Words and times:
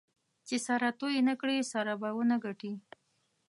چې 0.47 0.55
سره 0.67 0.87
توی 0.99 1.15
نه 1.27 1.33
کړې؛ 1.41 1.57
سره 1.73 1.93
به 2.01 2.09
و 2.15 2.19
نه 2.31 2.37
ګټې. 2.43 2.73